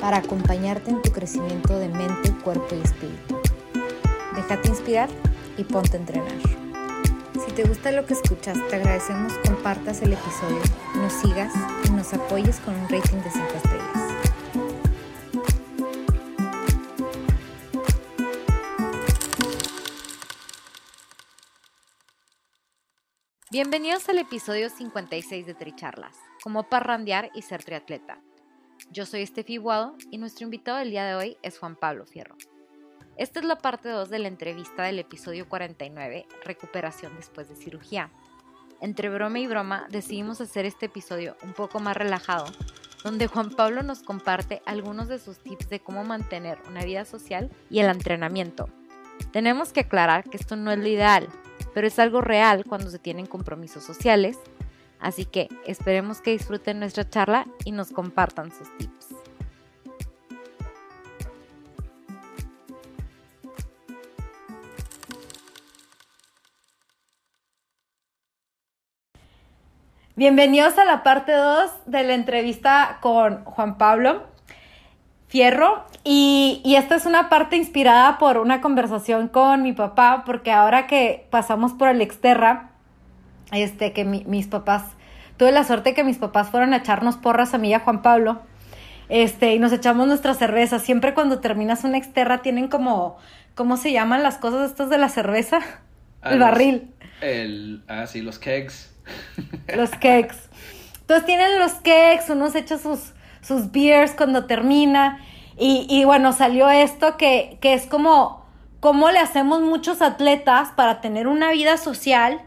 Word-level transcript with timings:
para 0.00 0.18
acompañarte 0.18 0.90
en 0.90 1.02
tu 1.02 1.12
crecimiento 1.12 1.78
de 1.78 1.88
mente, 1.88 2.32
cuerpo 2.42 2.74
y 2.74 2.80
espíritu. 2.80 3.40
Déjate 4.34 4.68
inspirar 4.68 5.08
y 5.56 5.64
ponte 5.64 5.96
a 5.96 6.00
entrenar. 6.00 6.32
Si 7.44 7.52
te 7.52 7.64
gusta 7.64 7.92
lo 7.92 8.06
que 8.06 8.14
escuchas, 8.14 8.58
te 8.68 8.76
agradecemos 8.76 9.32
compartas 9.46 10.02
el 10.02 10.12
episodio, 10.12 10.60
nos 10.96 11.12
sigas 11.12 11.52
y 11.84 11.90
nos 11.90 12.12
apoyes 12.14 12.58
con 12.60 12.74
un 12.74 12.88
rating 12.88 13.18
de 13.18 13.30
5 13.30 13.46
estrellas. 13.56 14.10
Bienvenidos 23.50 24.08
al 24.08 24.18
episodio 24.18 24.70
56 24.70 25.44
de 25.44 25.54
Tricharlas, 25.54 26.16
como 26.42 26.68
parrandear 26.68 27.30
y 27.34 27.42
ser 27.42 27.64
triatleta. 27.64 28.20
Yo 28.92 29.06
soy 29.06 29.22
Estefi 29.22 29.56
Guado 29.56 29.94
y 30.10 30.18
nuestro 30.18 30.42
invitado 30.42 30.78
del 30.78 30.90
día 30.90 31.04
de 31.04 31.14
hoy 31.14 31.36
es 31.42 31.60
Juan 31.60 31.76
Pablo 31.76 32.06
Fierro. 32.06 32.34
Esta 33.16 33.38
es 33.38 33.46
la 33.46 33.54
parte 33.54 33.88
2 33.88 34.10
de 34.10 34.18
la 34.18 34.26
entrevista 34.26 34.82
del 34.82 34.98
episodio 34.98 35.48
49, 35.48 36.26
Recuperación 36.44 37.14
después 37.14 37.48
de 37.48 37.54
cirugía. 37.54 38.10
Entre 38.80 39.08
broma 39.08 39.38
y 39.38 39.46
broma 39.46 39.86
decidimos 39.90 40.40
hacer 40.40 40.66
este 40.66 40.86
episodio 40.86 41.36
un 41.44 41.52
poco 41.52 41.78
más 41.78 41.96
relajado, 41.96 42.46
donde 43.04 43.28
Juan 43.28 43.50
Pablo 43.50 43.84
nos 43.84 44.02
comparte 44.02 44.60
algunos 44.66 45.06
de 45.06 45.20
sus 45.20 45.38
tips 45.38 45.68
de 45.68 45.78
cómo 45.78 46.02
mantener 46.02 46.58
una 46.68 46.84
vida 46.84 47.04
social 47.04 47.48
y 47.70 47.78
el 47.78 47.88
entrenamiento. 47.88 48.68
Tenemos 49.30 49.72
que 49.72 49.80
aclarar 49.80 50.28
que 50.28 50.36
esto 50.36 50.56
no 50.56 50.72
es 50.72 50.78
lo 50.78 50.88
ideal, 50.88 51.28
pero 51.74 51.86
es 51.86 52.00
algo 52.00 52.22
real 52.22 52.64
cuando 52.64 52.90
se 52.90 52.98
tienen 52.98 53.26
compromisos 53.26 53.84
sociales 53.84 54.36
Así 55.00 55.24
que 55.24 55.48
esperemos 55.66 56.20
que 56.20 56.32
disfruten 56.32 56.78
nuestra 56.78 57.08
charla 57.08 57.46
y 57.64 57.72
nos 57.72 57.90
compartan 57.90 58.50
sus 58.52 58.68
tips. 58.76 59.08
Bienvenidos 70.16 70.76
a 70.76 70.84
la 70.84 71.02
parte 71.02 71.32
2 71.32 71.70
de 71.86 72.02
la 72.02 72.12
entrevista 72.12 72.98
con 73.00 73.42
Juan 73.44 73.78
Pablo 73.78 74.24
Fierro. 75.28 75.84
Y, 76.04 76.60
y, 76.62 76.76
esta 76.76 76.94
es 76.96 77.06
una 77.06 77.30
parte 77.30 77.56
inspirada 77.56 78.18
por 78.18 78.36
una 78.36 78.60
conversación 78.60 79.28
con 79.28 79.62
mi 79.62 79.72
papá, 79.72 80.24
porque 80.26 80.50
ahora 80.52 80.86
que 80.86 81.26
pasamos 81.30 81.72
por 81.72 81.88
el 81.88 82.02
Exterra, 82.02 82.69
este, 83.52 83.92
que 83.92 84.04
mis 84.04 84.46
papás, 84.46 84.84
tuve 85.36 85.52
la 85.52 85.64
suerte 85.64 85.94
que 85.94 86.04
mis 86.04 86.18
papás 86.18 86.50
fueron 86.50 86.72
a 86.72 86.78
echarnos 86.78 87.16
porras 87.16 87.54
a 87.54 87.58
mí 87.58 87.70
y 87.70 87.74
a 87.74 87.80
Juan 87.80 88.02
Pablo, 88.02 88.42
este, 89.10 89.54
y 89.54 89.58
nos 89.58 89.72
echamos 89.72 90.06
nuestra 90.06 90.34
cerveza. 90.34 90.78
Siempre 90.78 91.14
cuando 91.14 91.40
terminas 91.40 91.84
una 91.84 91.98
exterra 91.98 92.42
tienen 92.42 92.68
como, 92.68 93.18
¿cómo 93.54 93.76
se 93.76 93.92
llaman 93.92 94.22
las 94.22 94.38
cosas 94.38 94.70
estas 94.70 94.88
de 94.88 94.98
la 94.98 95.08
cerveza? 95.08 95.60
el 96.24 96.38
barril. 96.38 96.94
El, 97.20 97.82
ah, 97.88 98.06
sí, 98.06 98.22
los 98.22 98.38
kegs. 98.38 98.90
Los 99.74 99.90
kegs. 99.90 100.36
Entonces 101.00 101.26
tienen 101.26 101.58
los 101.58 101.72
kegs, 101.72 102.30
uno 102.30 102.50
se 102.50 102.60
echa 102.60 102.78
sus, 102.78 103.12
sus 103.40 103.72
beers 103.72 104.12
cuando 104.12 104.46
termina. 104.46 105.18
Y, 105.58 105.86
y 105.90 106.04
bueno, 106.04 106.32
salió 106.32 106.70
esto 106.70 107.16
que, 107.16 107.58
que 107.60 107.74
es 107.74 107.86
como, 107.86 108.46
cómo 108.78 109.10
le 109.10 109.18
hacemos 109.18 109.62
muchos 109.62 110.02
atletas 110.02 110.68
para 110.76 111.00
tener 111.00 111.26
una 111.26 111.50
vida 111.50 111.76
social 111.78 112.40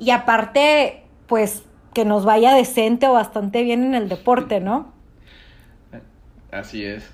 y 0.00 0.10
aparte, 0.12 1.04
pues 1.26 1.62
que 1.92 2.06
nos 2.06 2.24
vaya 2.24 2.54
decente 2.54 3.06
o 3.06 3.12
bastante 3.12 3.62
bien 3.62 3.84
en 3.84 3.94
el 3.94 4.08
deporte, 4.08 4.58
¿no? 4.58 4.94
Así 6.50 6.84
es. 6.84 7.08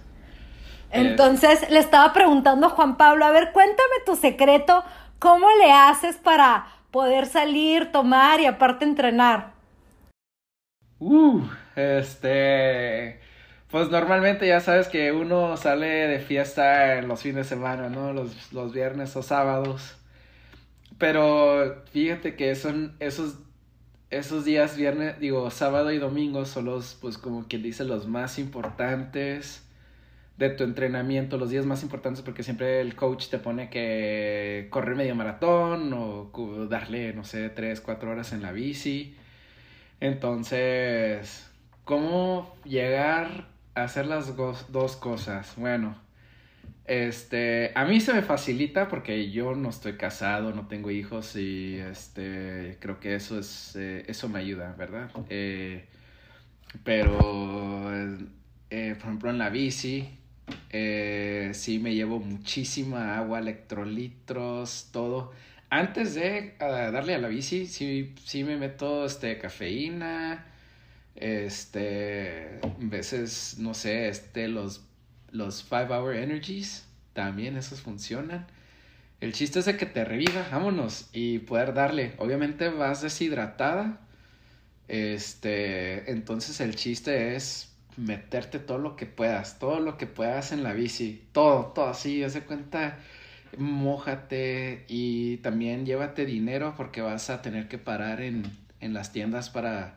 Entonces 0.93 1.69
le 1.69 1.81
estaba 1.81 2.13
preguntando 2.13 2.69
a 2.69 2.71
Juan 2.71 2.97
Pablo, 2.97 3.25
a 3.25 3.31
ver, 3.33 3.51
cuéntame 3.53 3.97
tu 4.07 4.15
secreto, 4.15 4.85
¿cómo 5.19 5.49
le 5.61 5.73
haces 5.73 6.17
para 6.17 6.69
poder 6.93 7.27
salir, 7.27 7.91
tomar 7.91 8.41
y 8.41 8.47
aparte 8.47 8.85
entrenar? 8.85 9.55
Uh, 11.01 11.43
este, 11.75 13.21
pues 13.69 13.91
normalmente 13.91 14.47
ya 14.47 14.61
sabes 14.61 14.87
que 14.87 15.11
uno 15.11 15.57
sale 15.57 15.89
de 16.07 16.21
fiesta 16.21 16.99
en 16.99 17.09
los 17.09 17.21
fines 17.21 17.49
de 17.49 17.57
semana, 17.57 17.89
¿no? 17.89 18.13
Los, 18.13 18.53
los 18.53 18.73
viernes 18.73 19.17
o 19.17 19.23
sábados. 19.25 19.97
Pero 20.99 21.85
fíjate 21.93 22.37
que 22.37 22.55
son 22.55 22.97
esos, 23.01 23.39
esos 24.11 24.45
días, 24.45 24.77
viernes, 24.77 25.19
digo, 25.21 25.51
sábado 25.51 25.93
y 25.93 25.99
domingo 25.99 26.45
son 26.47 26.67
los, 26.67 26.95
pues 27.01 27.19
como 27.19 27.47
quien 27.49 27.63
dice, 27.63 27.85
los 27.85 28.07
más 28.07 28.39
importantes 28.39 29.67
de 30.39 30.51
tu 30.51 30.65
entrenamiento, 30.65 31.39
los 31.39 31.51
días 31.51 31.67
más 31.67 31.83
importantes 31.83 32.23
porque 32.23 32.43
siempre 32.43 32.81
el 32.81 32.95
coach 32.95 33.29
te 33.29 33.39
pone 33.39 33.71
que 33.71 34.69
correr 34.71 34.97
medio 34.97 35.15
maratón 35.15 35.93
o 35.95 36.31
darle, 36.69 37.15
no 37.15 37.25
sé, 37.25 37.49
tres, 37.51 37.81
cuatro 37.81 38.11
horas 38.11 38.33
en 38.33 38.43
la 38.43 38.53
bici. 38.53 39.17
Entonces, 40.01 41.51
¿cómo 41.85 42.55
llegar 42.65 43.49
a 43.75 43.85
hacer 43.85 44.07
las 44.07 44.37
dos 44.37 44.97
cosas? 44.97 45.55
Bueno, 45.57 45.97
este, 46.87 47.73
a 47.75 47.85
mí 47.85 48.01
se 48.01 48.15
me 48.15 48.23
facilita 48.23 48.89
porque 48.89 49.31
yo 49.31 49.55
no 49.55 49.71
estoy 49.71 49.95
casado, 49.95 50.53
no 50.53 50.69
tengo 50.69 50.91
hijos 50.91 51.35
y 51.37 51.77
este, 51.77 52.77
creo 52.81 53.01
que 53.01 53.17
eso 53.17 53.39
es, 53.39 53.75
eh, 53.77 54.05
eso 54.07 54.29
me 54.29 54.39
ayuda, 54.39 54.75
¿verdad? 54.79 55.11
Eh, 55.29 55.87
pero, 56.85 57.91
eh, 58.71 58.95
por 58.95 59.07
ejemplo, 59.07 59.31
en 59.31 59.39
la 59.39 59.51
bici, 59.51 60.09
sí 61.53 61.79
me 61.81 61.95
llevo 61.95 62.21
muchísima 62.21 63.19
agua, 63.19 63.41
electrolitos, 63.41 64.91
todo. 64.93 65.33
Antes 65.71 66.15
de 66.15 66.55
darle 66.59 67.17
a 67.17 67.19
la 67.19 67.29
bici, 67.29 67.67
sí, 67.67 68.15
sí 68.25 68.45
me 68.45 68.57
meto, 68.57 69.07
este, 69.07 69.39
cafeína, 69.39 70.47
este, 71.17 72.61
veces, 72.79 73.57
no 73.59 73.75
sé, 73.75 74.09
este, 74.09 74.49
los 74.49 74.87
los 75.31 75.65
5 75.69 75.95
Hour 75.95 76.17
Energies, 76.17 76.87
también 77.13 77.57
esos 77.57 77.81
funcionan. 77.81 78.47
El 79.21 79.33
chiste 79.33 79.61
es 79.61 79.65
de 79.65 79.77
que 79.77 79.87
te 79.87 80.05
reviva, 80.05 80.47
vámonos, 80.51 81.09
y 81.13 81.39
poder 81.41 81.73
darle. 81.75 82.15
Obviamente 82.19 82.69
vas 82.69 83.03
deshidratada. 83.03 84.01
Este, 84.89 86.11
entonces 86.11 86.61
el 86.61 86.77
chiste 86.77 87.35
es 87.35 87.77
meterte 87.97 88.59
todo 88.59 88.79
lo 88.79 88.97
que 88.97 89.07
puedas, 89.07 89.59
todo 89.59 89.81
lo 89.81 89.97
que 89.97 90.07
puedas 90.07 90.53
en 90.53 90.63
la 90.63 90.75
bici, 90.75 91.25
todo, 91.33 91.67
todo 91.67 91.89
así, 91.89 92.23
haz 92.23 92.35
de 92.35 92.43
cuenta, 92.43 92.99
mójate 93.57 94.85
y 94.89 95.39
también 95.39 95.87
llévate 95.87 96.27
dinero 96.27 96.75
porque 96.77 97.01
vas 97.01 97.31
a 97.31 97.43
tener 97.43 97.69
que 97.69 97.79
parar 97.79 98.21
en, 98.21 98.45
en 98.81 98.95
las 98.95 99.13
tiendas 99.13 99.51
para 99.51 99.97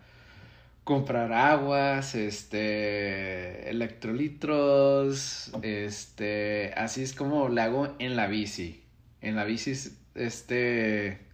comprar 0.90 1.32
aguas, 1.34 2.16
este, 2.16 3.70
electrolitros, 3.70 5.52
este, 5.62 6.74
así 6.76 7.04
es 7.04 7.14
como 7.14 7.48
lo 7.48 7.62
hago 7.62 7.94
en 8.00 8.16
la 8.16 8.26
bici. 8.26 8.84
En 9.22 9.36
la 9.36 9.44
bici, 9.44 9.74
este... 10.16 11.28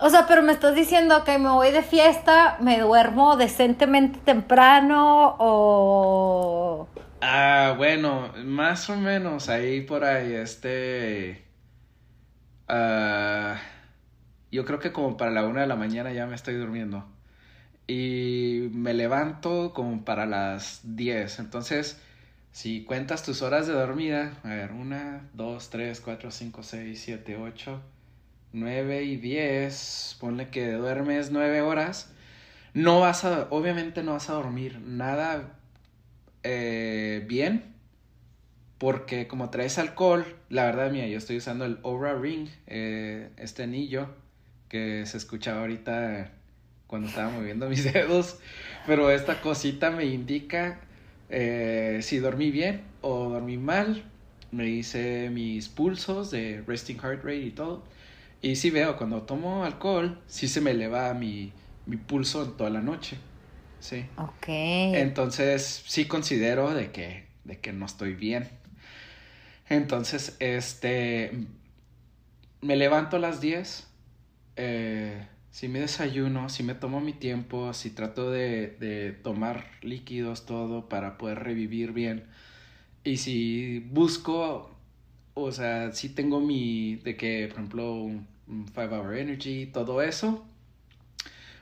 O 0.00 0.10
sea, 0.10 0.26
pero 0.26 0.42
me 0.42 0.50
estás 0.50 0.74
diciendo 0.74 1.22
que 1.22 1.38
me 1.38 1.50
voy 1.50 1.70
de 1.70 1.82
fiesta, 1.82 2.58
me 2.60 2.80
duermo 2.80 3.36
decentemente 3.36 4.18
temprano 4.24 5.36
o... 5.38 6.88
Ah, 7.20 7.74
bueno, 7.76 8.32
más 8.44 8.90
o 8.90 8.96
menos 8.96 9.48
ahí 9.48 9.82
por 9.82 10.04
ahí, 10.04 10.32
este... 10.32 11.44
Uh, 12.68 13.54
yo 14.50 14.64
creo 14.64 14.80
que 14.80 14.90
como 14.90 15.16
para 15.16 15.30
la 15.30 15.46
una 15.46 15.60
de 15.60 15.68
la 15.68 15.76
mañana 15.76 16.12
ya 16.12 16.26
me 16.26 16.34
estoy 16.34 16.54
durmiendo 16.54 17.13
y 17.86 18.68
me 18.72 18.94
levanto 18.94 19.72
como 19.74 20.04
para 20.04 20.26
las 20.26 20.80
10. 20.84 21.38
Entonces, 21.38 22.00
si 22.52 22.84
cuentas 22.84 23.22
tus 23.24 23.42
horas 23.42 23.66
de 23.66 23.74
dormida, 23.74 24.38
a 24.42 24.48
ver, 24.48 24.72
1, 24.72 25.20
2, 25.34 25.70
3, 25.70 26.00
4, 26.00 26.30
5, 26.30 26.62
6, 26.62 27.00
7, 27.04 27.36
8, 27.36 27.82
9 28.52 29.02
y 29.04 29.16
10, 29.16 30.16
ponle 30.20 30.48
que 30.48 30.72
duermes 30.72 31.30
9 31.30 31.60
horas, 31.62 32.12
no 32.74 33.00
vas 33.00 33.24
a, 33.24 33.48
obviamente 33.50 34.02
no 34.02 34.12
vas 34.12 34.30
a 34.30 34.34
dormir 34.34 34.80
nada 34.80 35.58
eh, 36.42 37.24
bien 37.28 37.74
porque 38.78 39.26
como 39.28 39.50
traes 39.50 39.78
alcohol, 39.78 40.26
la 40.50 40.64
verdad 40.64 40.90
mía, 40.90 41.06
yo 41.06 41.16
estoy 41.18 41.38
usando 41.38 41.64
el 41.64 41.78
Aura 41.84 42.14
Ring, 42.18 42.48
eh, 42.66 43.30
este 43.36 43.62
anillo 43.62 44.08
que 44.68 45.06
se 45.06 45.16
escuchaba 45.16 45.60
ahorita 45.60 46.32
cuando 46.86 47.08
estaba 47.08 47.30
moviendo 47.30 47.68
mis 47.68 47.84
dedos, 47.92 48.38
pero 48.86 49.10
esta 49.10 49.40
cosita 49.40 49.90
me 49.90 50.04
indica 50.06 50.80
eh, 51.28 52.00
si 52.02 52.18
dormí 52.18 52.50
bien 52.50 52.82
o 53.00 53.28
dormí 53.30 53.58
mal, 53.58 54.04
me 54.50 54.68
hice 54.68 55.30
mis 55.30 55.68
pulsos 55.68 56.30
de 56.30 56.62
resting 56.66 56.98
heart 56.98 57.24
rate 57.24 57.38
y 57.46 57.50
todo, 57.50 57.84
y 58.42 58.56
sí 58.56 58.70
veo, 58.70 58.96
cuando 58.96 59.22
tomo 59.22 59.64
alcohol, 59.64 60.22
sí 60.26 60.48
se 60.48 60.60
me 60.60 60.72
eleva 60.72 61.12
mi, 61.14 61.52
mi 61.86 61.96
pulso 61.96 62.44
en 62.44 62.56
toda 62.56 62.70
la 62.70 62.80
noche, 62.80 63.18
sí. 63.80 64.06
Ok. 64.16 64.48
Entonces 64.92 65.84
sí 65.86 66.06
considero 66.06 66.72
de 66.74 66.92
que, 66.92 67.26
de 67.44 67.60
que 67.60 67.72
no 67.72 67.86
estoy 67.86 68.14
bien. 68.14 68.48
Entonces, 69.68 70.36
este, 70.40 71.46
me 72.60 72.76
levanto 72.76 73.16
a 73.16 73.18
las 73.20 73.40
10, 73.40 73.86
eh, 74.56 75.26
si 75.54 75.68
me 75.68 75.78
desayuno, 75.78 76.48
si 76.48 76.64
me 76.64 76.74
tomo 76.74 77.00
mi 77.00 77.12
tiempo, 77.12 77.72
si 77.74 77.90
trato 77.90 78.28
de, 78.32 78.76
de, 78.80 79.12
tomar 79.12 79.70
líquidos, 79.82 80.46
todo 80.46 80.88
para 80.88 81.16
poder 81.16 81.44
revivir 81.44 81.92
bien. 81.92 82.24
Y 83.04 83.18
si 83.18 83.78
busco, 83.78 84.76
o 85.34 85.52
sea, 85.52 85.92
si 85.92 86.08
tengo 86.08 86.40
mi, 86.40 86.96
de 86.96 87.16
que, 87.16 87.46
por 87.46 87.58
ejemplo, 87.58 87.94
un 87.94 88.26
5 88.74 88.80
hour 88.96 89.16
energy, 89.16 89.66
todo 89.66 90.02
eso, 90.02 90.44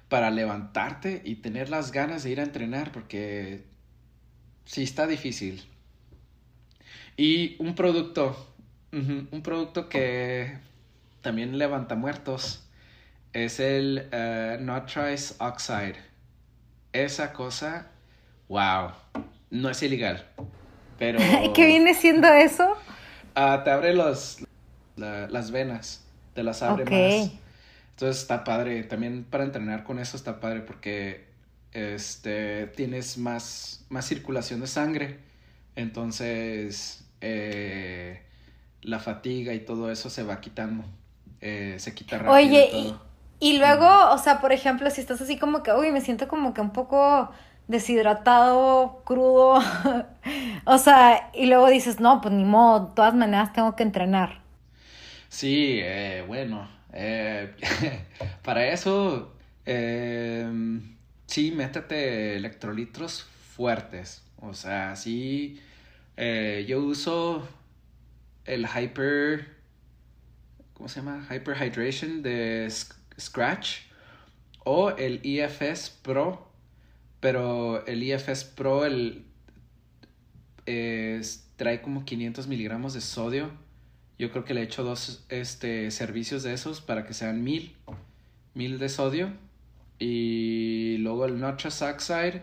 para 0.08 0.30
levantarte 0.30 1.20
y 1.26 1.34
tener 1.36 1.68
las 1.68 1.92
ganas 1.92 2.22
de 2.22 2.30
ir 2.30 2.40
a 2.40 2.44
entrenar, 2.44 2.92
porque 2.92 3.62
sí 4.64 4.84
está 4.84 5.06
difícil. 5.06 5.64
Y 7.18 7.56
un 7.62 7.74
producto, 7.74 8.54
un 8.90 9.42
producto 9.42 9.90
que 9.90 10.56
también 11.20 11.58
levanta 11.58 11.94
muertos, 11.94 12.66
es 13.32 13.60
el 13.60 14.08
uh, 14.12 14.62
Nitrous 14.62 15.34
Oxide. 15.38 15.96
Esa 16.92 17.32
cosa, 17.32 17.86
wow, 18.48 18.90
no 19.50 19.70
es 19.70 19.82
ilegal, 19.82 20.26
pero... 20.98 21.18
¿Qué 21.54 21.66
viene 21.66 21.94
siendo 21.94 22.28
eso? 22.28 22.72
Uh, 23.34 23.62
te 23.64 23.70
abre 23.70 23.94
los, 23.94 24.38
la, 24.96 25.28
las 25.28 25.50
venas, 25.50 26.04
te 26.34 26.42
las 26.42 26.62
abre 26.62 26.84
okay. 26.84 27.20
más. 27.20 27.32
Entonces 27.90 28.22
está 28.22 28.44
padre, 28.44 28.82
también 28.84 29.24
para 29.24 29.44
entrenar 29.44 29.84
con 29.84 29.98
eso 29.98 30.16
está 30.16 30.40
padre 30.40 30.60
porque 30.60 31.26
este, 31.72 32.66
tienes 32.68 33.16
más, 33.16 33.84
más 33.88 34.06
circulación 34.06 34.60
de 34.60 34.66
sangre, 34.66 35.18
entonces 35.76 37.04
eh, 37.20 38.20
la 38.82 38.98
fatiga 38.98 39.54
y 39.54 39.60
todo 39.60 39.90
eso 39.90 40.10
se 40.10 40.22
va 40.22 40.40
quitando. 40.40 40.84
Eh, 41.40 41.76
se 41.78 41.94
quita 41.94 42.18
rápido. 42.18 42.34
Oye, 42.34 42.70
y, 42.72 42.94
y, 43.42 43.58
luego, 43.58 44.10
o 44.10 44.18
sea, 44.18 44.40
por 44.40 44.52
ejemplo, 44.52 44.88
si 44.90 45.00
estás 45.00 45.20
así 45.20 45.36
como 45.38 45.62
que, 45.62 45.72
uy, 45.72 45.90
me 45.90 46.00
siento 46.00 46.28
como 46.28 46.54
que 46.54 46.60
un 46.60 46.72
poco 46.72 47.30
deshidratado, 47.68 49.02
crudo, 49.04 49.60
o 50.64 50.78
sea, 50.78 51.30
y 51.34 51.46
luego 51.46 51.68
dices, 51.68 52.00
no, 52.00 52.20
pues 52.20 52.32
ni 52.32 52.44
modo, 52.44 52.86
de 52.86 52.94
todas 52.94 53.14
maneras 53.14 53.52
tengo 53.52 53.74
que 53.76 53.82
entrenar. 53.82 54.42
Sí, 55.28 55.78
eh, 55.82 56.24
bueno, 56.26 56.68
eh, 56.92 57.54
para 58.42 58.66
eso, 58.68 59.34
eh, 59.66 60.46
sí, 61.26 61.50
métete 61.50 62.36
electrolitos 62.36 63.24
fuertes, 63.54 64.22
o 64.40 64.54
sea, 64.54 64.94
sí, 64.96 65.60
eh, 66.16 66.64
yo 66.68 66.80
uso 66.80 67.48
el 68.44 68.66
Hyper 68.66 69.62
¿cómo 70.82 70.88
se 70.88 71.00
llama? 71.00 71.24
Hyperhydration 71.30 72.22
de 72.22 72.66
Scratch 73.18 73.82
o 74.64 74.90
el 74.90 75.20
EFS 75.24 75.90
Pro, 76.02 76.48
pero 77.20 77.84
el 77.86 78.02
EFS 78.02 78.44
Pro 78.44 78.84
el, 78.84 79.24
trae 81.56 81.82
como 81.82 82.04
500 82.04 82.46
miligramos 82.46 82.94
de 82.94 83.00
sodio. 83.00 83.50
Yo 84.18 84.30
creo 84.30 84.44
que 84.44 84.54
le 84.54 84.60
he 84.60 84.64
hecho 84.64 84.84
dos 84.84 85.24
este, 85.28 85.90
servicios 85.90 86.42
de 86.42 86.52
esos 86.52 86.80
para 86.80 87.04
que 87.04 87.14
sean 87.14 87.42
mil, 87.42 87.74
mil 88.54 88.78
de 88.78 88.88
sodio. 88.88 89.32
Y 89.98 90.96
luego 90.98 91.26
el 91.26 91.40
Nitrous 91.40 91.82
Oxide. 91.82 92.42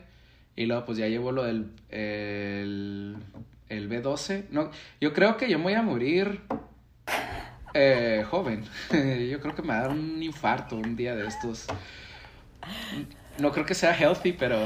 Y 0.55 0.65
luego 0.65 0.85
pues 0.85 0.97
ya 0.97 1.07
llevo 1.07 1.31
lo 1.31 1.43
del 1.43 1.71
el, 1.89 3.15
el 3.69 3.89
B12. 3.89 4.49
No, 4.51 4.71
yo 4.99 5.13
creo 5.13 5.37
que 5.37 5.49
yo 5.49 5.57
me 5.57 5.65
voy 5.65 5.73
a 5.73 5.81
morir 5.81 6.41
eh, 7.73 8.25
joven. 8.29 8.63
Yo 9.29 9.39
creo 9.39 9.55
que 9.55 9.61
me 9.61 9.69
va 9.69 9.75
a 9.75 9.81
dar 9.81 9.91
un 9.91 10.21
infarto 10.21 10.75
un 10.75 10.95
día 10.95 11.15
de 11.15 11.27
estos. 11.27 11.67
No 13.37 13.51
creo 13.51 13.65
que 13.65 13.73
sea 13.73 13.93
healthy, 13.93 14.33
pero. 14.33 14.65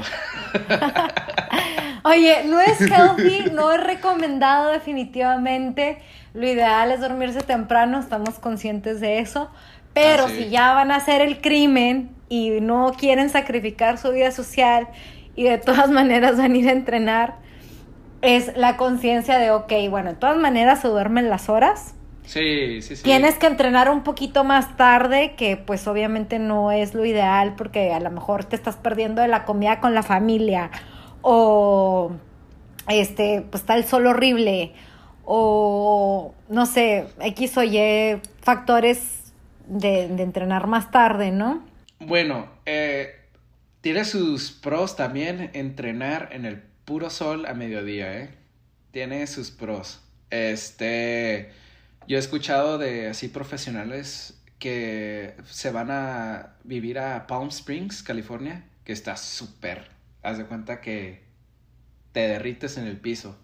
Oye, 2.04 2.44
no 2.44 2.60
es 2.60 2.80
healthy, 2.90 3.50
no 3.52 3.72
es 3.72 3.82
recomendado 3.82 4.70
definitivamente. 4.70 5.98
Lo 6.34 6.46
ideal 6.46 6.90
es 6.90 7.00
dormirse 7.00 7.40
temprano, 7.40 8.00
estamos 8.00 8.38
conscientes 8.38 9.00
de 9.00 9.20
eso. 9.20 9.50
Pero 9.92 10.24
ah, 10.24 10.28
sí. 10.28 10.44
si 10.44 10.50
ya 10.50 10.74
van 10.74 10.90
a 10.90 10.96
hacer 10.96 11.20
el 11.20 11.40
crimen 11.40 12.10
y 12.28 12.60
no 12.60 12.92
quieren 12.98 13.30
sacrificar 13.30 13.96
su 13.96 14.10
vida 14.10 14.32
social 14.32 14.88
y 15.36 15.44
de 15.44 15.58
todas 15.58 15.88
maneras 15.90 16.36
van 16.36 16.52
a 16.52 16.56
ir 16.56 16.68
a 16.68 16.72
entrenar, 16.72 17.36
es 18.22 18.56
la 18.56 18.76
conciencia 18.76 19.38
de, 19.38 19.52
ok, 19.52 19.72
bueno, 19.90 20.10
de 20.10 20.16
todas 20.16 20.36
maneras 20.36 20.80
se 20.80 20.88
duermen 20.88 21.30
las 21.30 21.48
horas 21.48 21.94
Sí, 22.24 22.80
sí, 22.82 22.96
sí. 22.96 23.02
Tienes 23.02 23.36
que 23.36 23.46
entrenar 23.46 23.90
un 23.90 24.02
poquito 24.02 24.44
más 24.44 24.76
tarde, 24.76 25.34
que 25.36 25.56
pues 25.56 25.86
obviamente 25.86 26.38
no 26.38 26.72
es 26.72 26.94
lo 26.94 27.04
ideal 27.04 27.54
porque 27.56 27.92
a 27.92 28.00
lo 28.00 28.10
mejor 28.10 28.44
te 28.44 28.56
estás 28.56 28.76
perdiendo 28.76 29.20
de 29.22 29.28
la 29.28 29.44
comida 29.44 29.80
con 29.80 29.94
la 29.94 30.02
familia 30.02 30.70
o 31.20 32.12
este, 32.88 33.44
pues 33.50 33.62
está 33.62 33.76
el 33.76 33.84
sol 33.84 34.06
horrible 34.06 34.72
o 35.24 36.34
no 36.48 36.66
sé, 36.66 37.06
X 37.20 37.56
o 37.56 37.62
Y 37.62 38.20
factores 38.42 39.32
de, 39.66 40.08
de 40.08 40.22
entrenar 40.22 40.66
más 40.66 40.90
tarde, 40.90 41.30
¿no? 41.30 41.64
Bueno, 41.98 42.48
eh, 42.66 43.14
tiene 43.80 44.04
sus 44.04 44.50
pros 44.50 44.96
también 44.96 45.50
entrenar 45.54 46.30
en 46.32 46.44
el 46.44 46.62
puro 46.84 47.10
sol 47.10 47.46
a 47.46 47.54
mediodía, 47.54 48.18
¿eh? 48.18 48.30
Tiene 48.90 49.26
sus 49.26 49.50
pros. 49.50 50.02
Este 50.30 51.50
yo 52.06 52.16
he 52.16 52.20
escuchado 52.20 52.78
de 52.78 53.08
así 53.08 53.28
profesionales 53.28 54.40
que 54.58 55.34
se 55.46 55.70
van 55.70 55.90
a 55.90 56.54
vivir 56.64 56.98
a 56.98 57.26
Palm 57.26 57.48
Springs, 57.48 58.02
California, 58.02 58.64
que 58.84 58.92
está 58.92 59.16
súper. 59.16 59.90
Haz 60.22 60.38
de 60.38 60.46
cuenta 60.46 60.80
que 60.80 61.22
te 62.12 62.28
derrites 62.28 62.78
en 62.78 62.86
el 62.86 62.96
piso. 62.96 63.38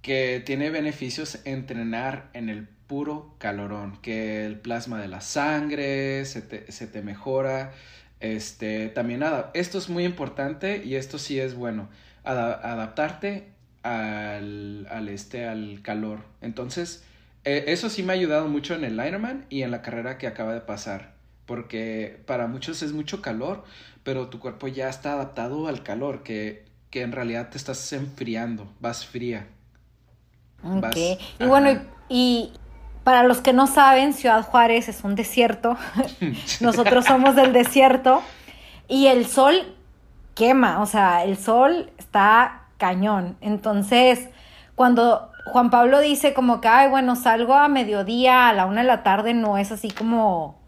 Que 0.00 0.42
tiene 0.44 0.70
beneficios 0.70 1.40
entrenar 1.44 2.30
en 2.32 2.48
el 2.48 2.66
puro 2.66 3.34
calorón. 3.38 3.98
Que 4.00 4.46
el 4.46 4.58
plasma 4.58 5.00
de 5.00 5.08
la 5.08 5.20
sangre 5.20 6.24
se 6.24 6.42
te, 6.42 6.70
se 6.72 6.86
te 6.86 7.02
mejora. 7.02 7.72
Este, 8.20 8.88
también 8.88 9.20
nada. 9.20 9.50
Esto 9.54 9.78
es 9.78 9.88
muy 9.88 10.04
importante 10.04 10.82
y 10.84 10.96
esto 10.96 11.18
sí 11.18 11.38
es 11.38 11.54
bueno. 11.54 11.88
adaptarte 12.24 13.48
al, 13.82 14.86
al, 14.90 15.08
este, 15.08 15.46
al 15.46 15.80
calor. 15.82 16.20
Entonces, 16.40 17.04
eh, 17.44 17.64
eso 17.68 17.88
sí 17.88 18.02
me 18.02 18.12
ha 18.12 18.16
ayudado 18.16 18.48
mucho 18.48 18.74
en 18.74 18.84
el 18.84 19.04
Ironman 19.04 19.46
y 19.50 19.62
en 19.62 19.70
la 19.70 19.82
carrera 19.82 20.18
que 20.18 20.26
acaba 20.26 20.54
de 20.54 20.60
pasar. 20.60 21.14
Porque 21.46 22.22
para 22.26 22.46
muchos 22.46 22.82
es 22.82 22.92
mucho 22.92 23.20
calor, 23.20 23.64
pero 24.04 24.28
tu 24.28 24.38
cuerpo 24.38 24.68
ya 24.68 24.88
está 24.88 25.14
adaptado 25.14 25.66
al 25.66 25.82
calor, 25.82 26.22
que, 26.22 26.64
que 26.90 27.02
en 27.02 27.12
realidad 27.12 27.50
te 27.50 27.58
estás 27.58 27.92
enfriando, 27.92 28.72
vas 28.80 29.04
fría. 29.04 29.48
Ok. 30.64 30.96
y 31.40 31.44
bueno, 31.44 31.82
y, 32.08 32.52
para 33.04 33.24
los 33.24 33.40
que 33.40 33.52
no 33.52 33.66
saben, 33.66 34.12
Ciudad 34.12 34.42
Juárez 34.44 34.88
es 34.88 35.02
un 35.02 35.16
desierto. 35.16 35.76
Nosotros 36.60 37.04
somos 37.04 37.34
del 37.34 37.52
desierto. 37.52 38.22
Y 38.88 39.06
el 39.06 39.26
sol 39.26 39.74
quema, 40.34 40.80
o 40.80 40.86
sea, 40.86 41.24
el 41.24 41.36
sol 41.36 41.90
está 41.98 42.66
cañón. 42.78 43.36
Entonces, 43.40 44.28
cuando 44.76 45.31
Juan 45.44 45.70
Pablo 45.70 46.00
dice 46.00 46.34
como 46.34 46.60
que, 46.60 46.68
ay, 46.68 46.88
bueno, 46.88 47.16
salgo 47.16 47.54
a 47.54 47.68
mediodía, 47.68 48.48
a 48.48 48.52
la 48.52 48.66
una 48.66 48.82
de 48.82 48.86
la 48.86 49.02
tarde, 49.02 49.34
no 49.34 49.58
es 49.58 49.72
así 49.72 49.90
como 49.90 50.60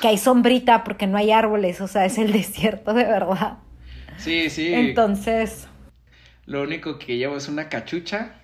que 0.00 0.08
hay 0.08 0.18
sombrita 0.18 0.84
porque 0.84 1.06
no 1.06 1.16
hay 1.16 1.30
árboles, 1.30 1.80
o 1.80 1.88
sea, 1.88 2.04
es 2.04 2.18
el 2.18 2.32
desierto 2.32 2.92
de 2.94 3.04
verdad. 3.04 3.58
Sí, 4.18 4.50
sí. 4.50 4.72
Entonces... 4.72 5.66
Lo 6.46 6.62
único 6.62 6.98
que 6.98 7.16
llevo 7.16 7.36
es 7.36 7.48
una 7.48 7.68
cachucha 7.68 8.34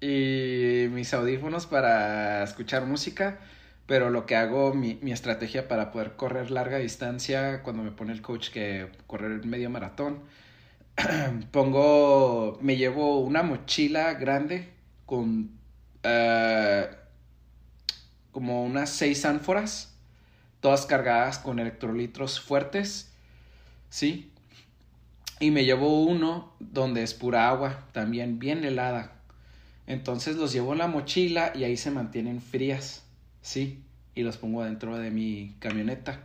y 0.00 0.86
mis 0.90 1.14
audífonos 1.14 1.66
para 1.66 2.42
escuchar 2.42 2.84
música, 2.84 3.38
pero 3.86 4.10
lo 4.10 4.26
que 4.26 4.36
hago, 4.36 4.74
mi, 4.74 4.98
mi 5.00 5.12
estrategia 5.12 5.66
para 5.66 5.90
poder 5.90 6.16
correr 6.16 6.50
larga 6.50 6.76
distancia, 6.76 7.62
cuando 7.62 7.82
me 7.82 7.92
pone 7.92 8.12
el 8.12 8.20
coach 8.20 8.50
que 8.50 8.88
correr 9.06 9.44
medio 9.46 9.70
maratón, 9.70 10.20
pongo, 11.50 12.58
me 12.60 12.76
llevo 12.76 13.20
una 13.20 13.42
mochila 13.42 14.14
grande 14.14 14.68
con 15.10 15.50
como 18.30 18.64
unas 18.64 18.90
seis 18.90 19.24
ánforas, 19.24 19.92
todas 20.60 20.86
cargadas 20.86 21.40
con 21.40 21.58
electrolitos 21.58 22.40
fuertes, 22.40 23.10
¿sí? 23.88 24.30
Y 25.40 25.50
me 25.50 25.64
llevo 25.64 26.04
uno 26.04 26.54
donde 26.60 27.02
es 27.02 27.12
pura 27.12 27.48
agua, 27.48 27.88
también 27.90 28.38
bien 28.38 28.64
helada. 28.64 29.14
Entonces 29.88 30.36
los 30.36 30.52
llevo 30.52 30.72
en 30.72 30.78
la 30.78 30.86
mochila 30.86 31.50
y 31.56 31.64
ahí 31.64 31.76
se 31.76 31.90
mantienen 31.90 32.40
frías, 32.40 33.02
¿sí? 33.42 33.82
Y 34.14 34.22
los 34.22 34.36
pongo 34.36 34.62
dentro 34.62 34.96
de 34.96 35.10
mi 35.10 35.56
camioneta. 35.58 36.20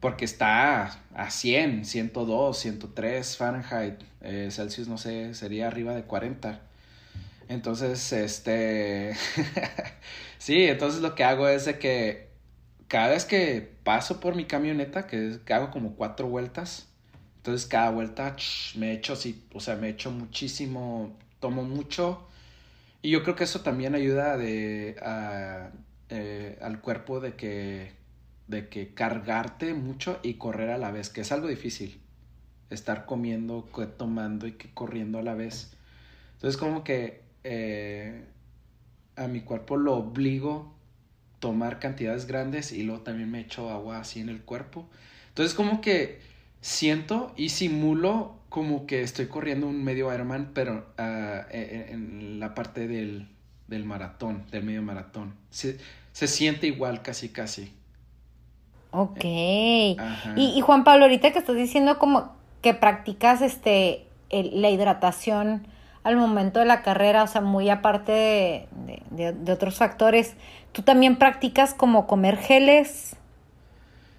Porque 0.00 0.24
está 0.24 1.02
a 1.14 1.30
100, 1.30 1.84
102, 1.84 2.58
103 2.58 3.36
Fahrenheit, 3.36 4.00
eh, 4.22 4.48
Celsius, 4.50 4.88
no 4.88 4.96
sé, 4.96 5.34
sería 5.34 5.66
arriba 5.66 5.94
de 5.94 6.04
40. 6.04 6.69
Entonces, 7.50 8.12
este... 8.12 9.12
sí, 10.38 10.66
entonces 10.66 11.00
lo 11.00 11.16
que 11.16 11.24
hago 11.24 11.48
es 11.48 11.64
de 11.64 11.80
que 11.80 12.30
cada 12.86 13.08
vez 13.08 13.24
que 13.24 13.74
paso 13.82 14.20
por 14.20 14.36
mi 14.36 14.44
camioneta, 14.44 15.08
que, 15.08 15.40
hago 15.52 15.72
como 15.72 15.96
cuatro 15.96 16.28
vueltas, 16.28 16.88
entonces 17.38 17.66
cada 17.66 17.90
vuelta 17.90 18.36
me 18.76 18.92
echo 18.92 19.14
así, 19.14 19.44
o 19.52 19.58
sea, 19.58 19.74
me 19.74 19.88
echo 19.88 20.12
muchísimo, 20.12 21.18
tomo 21.40 21.64
mucho. 21.64 22.28
Y 23.02 23.10
yo 23.10 23.24
creo 23.24 23.34
que 23.34 23.44
eso 23.44 23.62
también 23.62 23.96
ayuda 23.96 24.36
de, 24.36 24.96
eh, 26.08 26.58
al 26.62 26.80
cuerpo 26.80 27.18
de 27.18 27.34
que, 27.34 27.94
de 28.46 28.68
que 28.68 28.94
cargarte 28.94 29.74
mucho 29.74 30.20
y 30.22 30.34
correr 30.34 30.70
a 30.70 30.78
la 30.78 30.92
vez, 30.92 31.10
que 31.10 31.22
es 31.22 31.32
algo 31.32 31.48
difícil. 31.48 32.00
Estar 32.70 33.06
comiendo, 33.06 33.68
tomando 33.98 34.46
y 34.46 34.52
que 34.52 34.72
corriendo 34.72 35.18
a 35.18 35.22
la 35.22 35.34
vez. 35.34 35.72
Entonces 36.34 36.56
como 36.56 36.84
que 36.84 37.29
eh, 37.44 38.24
a 39.16 39.26
mi 39.26 39.40
cuerpo 39.40 39.76
lo 39.76 39.96
obligo 39.96 40.74
a 41.36 41.40
tomar 41.40 41.78
cantidades 41.78 42.26
grandes 42.26 42.72
y 42.72 42.82
luego 42.82 43.02
también 43.02 43.30
me 43.30 43.40
echo 43.40 43.70
agua 43.70 43.98
así 43.98 44.20
en 44.20 44.28
el 44.28 44.42
cuerpo. 44.42 44.88
Entonces 45.28 45.54
como 45.54 45.80
que 45.80 46.20
siento 46.60 47.32
y 47.36 47.50
simulo 47.50 48.36
como 48.48 48.86
que 48.86 49.02
estoy 49.02 49.26
corriendo 49.26 49.68
un 49.68 49.82
medio 49.82 50.12
Ironman, 50.12 50.50
pero 50.52 50.86
ah, 50.98 51.46
e, 51.50 51.60
e, 51.60 51.92
en, 51.92 52.40
la 52.40 52.54
parte 52.54 52.88
del, 52.88 53.28
del, 53.68 53.84
maratón, 53.84 54.44
del 54.50 54.64
medio 54.64 54.82
maratón. 54.82 55.34
Se, 55.50 55.78
se, 56.12 56.26
siente 56.26 56.66
igual 56.66 57.02
casi 57.02 57.28
casi. 57.28 57.72
Ok. 58.90 59.24
Y, 59.24 59.96
y, 60.36 60.60
Juan 60.60 60.82
Pablo, 60.82 61.04
ahorita 61.04 61.32
que 61.32 61.38
estás 61.38 61.56
diciendo 61.56 61.98
como 61.98 62.34
que 62.60 62.74
practicas 62.74 63.40
este 63.40 64.06
la 64.30 64.70
hidratación 64.70 65.66
al 66.02 66.16
momento 66.16 66.60
de 66.60 66.66
la 66.66 66.82
carrera, 66.82 67.22
o 67.22 67.26
sea, 67.26 67.40
muy 67.40 67.68
aparte 67.68 68.66
de, 69.10 69.52
otros 69.52 69.76
factores, 69.76 70.34
¿tú 70.72 70.82
también 70.82 71.16
practicas 71.16 71.74
como 71.74 72.06
comer 72.06 72.36
geles? 72.36 73.16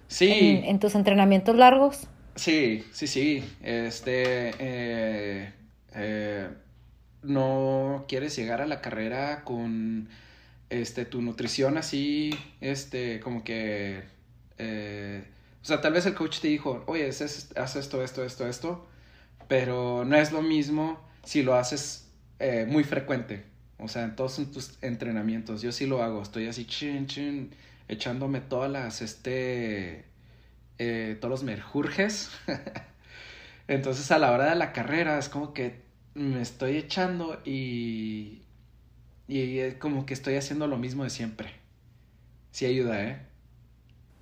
Sí. 0.08 0.62
En, 0.64 0.78
tus 0.78 0.94
entrenamientos 0.94 1.56
largos? 1.56 2.06
Sí, 2.36 2.84
sí, 2.92 3.06
sí. 3.06 3.44
Este, 3.62 4.52
eh, 4.58 5.52
eh, 5.94 6.48
no 7.22 8.04
quieres 8.08 8.36
llegar 8.36 8.60
a 8.60 8.66
la 8.66 8.80
carrera 8.80 9.42
con, 9.42 10.08
este, 10.72 11.04
tu 11.04 11.20
nutrición 11.20 11.76
así, 11.78 12.30
este, 12.60 13.20
como 13.20 13.44
que, 13.44 14.02
eh, 14.58 15.24
o 15.62 15.64
sea, 15.64 15.80
tal 15.80 15.92
vez 15.92 16.06
el 16.06 16.14
coach 16.14 16.40
te 16.40 16.48
dijo, 16.48 16.82
oye, 16.86 17.08
haz 17.08 17.20
esto, 17.76 18.02
esto, 18.02 18.24
esto, 18.24 18.46
esto, 18.46 18.86
pero 19.48 20.04
no 20.04 20.16
es 20.16 20.32
lo 20.32 20.42
mismo 20.42 20.98
si 21.24 21.42
lo 21.42 21.54
haces 21.54 22.10
eh, 22.38 22.66
muy 22.68 22.84
frecuente, 22.84 23.44
o 23.78 23.88
sea, 23.88 24.04
en 24.04 24.16
todos 24.16 24.36
tus 24.52 24.78
entrenamientos, 24.82 25.62
yo 25.62 25.72
sí 25.72 25.86
lo 25.86 26.02
hago, 26.02 26.22
estoy 26.22 26.46
así 26.46 26.66
chin, 26.66 27.06
chin, 27.06 27.50
echándome 27.88 28.40
todas 28.40 28.70
las, 28.70 29.02
este, 29.02 30.04
eh, 30.78 31.16
todos 31.20 31.30
los 31.30 31.42
merjurjes. 31.44 32.30
Entonces 33.68 34.10
a 34.10 34.18
la 34.18 34.32
hora 34.32 34.50
de 34.50 34.56
la 34.56 34.72
carrera 34.72 35.18
es 35.18 35.28
como 35.28 35.54
que 35.54 35.82
me 36.14 36.42
estoy 36.42 36.76
echando 36.76 37.40
y, 37.44 38.42
y 39.28 39.58
es 39.58 39.76
como 39.76 40.06
que 40.06 40.14
estoy 40.14 40.34
haciendo 40.36 40.66
lo 40.66 40.78
mismo 40.78 41.04
de 41.04 41.10
siempre. 41.10 41.52
Sí 42.50 42.66
ayuda, 42.66 43.02
¿eh? 43.04 43.31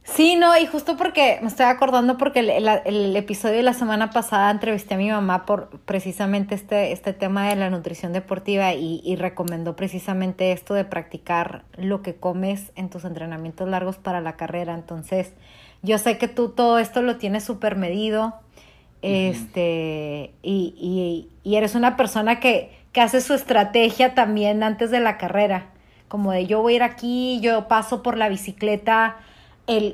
Sí, 0.02 0.34
no, 0.34 0.58
y 0.58 0.66
justo 0.66 0.96
porque 0.96 1.38
me 1.40 1.48
estoy 1.48 1.66
acordando 1.66 2.16
porque 2.16 2.40
el, 2.40 3.16
episodio 3.16 3.56
de 3.56 3.62
la 3.62 3.74
semana 3.74 4.10
pasada 4.10 4.50
entrevisté 4.50 4.94
a 4.94 4.96
mi 4.96 5.10
mamá 5.10 5.46
por 5.46 5.68
precisamente 5.84 6.54
este, 6.54 6.92
este 6.92 7.12
tema 7.12 7.48
de 7.48 7.56
la 7.56 7.70
nutrición 7.70 8.12
deportiva 8.12 8.72
y, 8.74 9.02
y 9.04 9.16
recomendó 9.16 9.76
precisamente 9.76 10.52
esto 10.52 10.74
de 10.74 10.84
practicar 10.84 11.64
lo 11.76 12.02
que 12.02 12.16
comes 12.16 12.72
en 12.76 12.88
tus 12.88 13.04
entrenamientos 13.04 13.68
largos 13.68 13.98
para 13.98 14.20
la 14.20 14.36
carrera. 14.36 14.74
Entonces, 14.74 15.32
yo 15.82 15.98
sé 15.98 16.18
que 16.18 16.28
tú 16.28 16.48
todo 16.50 16.78
esto 16.78 17.02
lo 17.02 17.16
tienes 17.16 17.44
súper 17.44 17.76
medido, 17.76 18.34
este, 19.02 20.34
y, 20.42 20.74
y, 20.76 21.28
y, 21.42 21.56
eres 21.56 21.74
una 21.74 21.96
persona 21.96 22.38
que, 22.38 22.70
que 22.92 23.00
hace 23.00 23.22
su 23.22 23.32
estrategia 23.32 24.14
también 24.14 24.62
antes 24.62 24.90
de 24.90 25.00
la 25.00 25.16
carrera, 25.16 25.70
como 26.08 26.32
de 26.32 26.46
yo 26.46 26.60
voy 26.60 26.74
a 26.74 26.76
ir 26.76 26.82
aquí, 26.82 27.40
yo 27.40 27.66
paso 27.66 28.02
por 28.02 28.18
la 28.18 28.28
bicicleta 28.28 29.16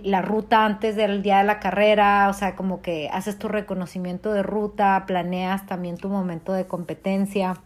la 0.05 0.23
ruta 0.23 0.65
antes 0.65 0.97
del 0.97 1.23
día 1.23 1.39
de 1.39 1.45
la 1.45 1.61
carrera, 1.61 2.29
o 2.31 2.33
sea, 2.33 2.57
como 2.57 2.83
que 2.83 3.09
haces 3.13 3.39
tu 3.39 3.49
reconocimiento 3.49 4.33
de 4.33 4.43
ruta, 4.43 5.05
planeas 5.07 5.67
también 5.67 5.99
tu 5.99 6.09
momento 6.09 6.53
de 6.53 6.67
competencia. 6.67 7.61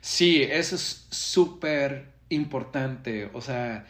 Sí, 0.00 0.42
eso 0.42 0.76
es 0.76 1.06
súper 1.10 2.06
importante, 2.28 3.30
o 3.32 3.40
sea, 3.40 3.86